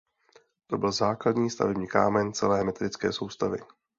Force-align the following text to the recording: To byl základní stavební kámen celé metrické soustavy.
To 0.67 0.77
byl 0.77 0.91
základní 0.91 1.49
stavební 1.49 1.87
kámen 1.87 2.33
celé 2.33 2.63
metrické 2.63 3.13
soustavy. 3.13 3.57